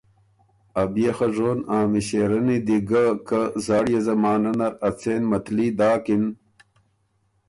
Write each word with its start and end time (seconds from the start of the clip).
ا 0.81 0.83
بيې 0.93 1.11
خه 1.17 1.27
ژون 1.35 1.59
ا 1.75 1.77
مِݭېرنی 1.91 2.57
دی 2.65 2.77
ګۀ 2.89 3.05
که 3.27 3.41
زاړيې 3.65 3.99
زمانۀ 4.07 4.51
نر 4.59 4.73
ا 4.87 4.89
څېن 4.99 5.21
متلي 5.31 5.67
داکِن۔ 5.77 6.23